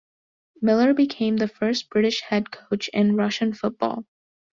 Miller 0.63 0.95
became 0.95 1.37
the 1.37 1.47
first 1.47 1.91
British 1.91 2.21
head 2.21 2.49
coach 2.51 2.87
in 2.87 3.15
Russian 3.15 3.53
football. 3.53 4.07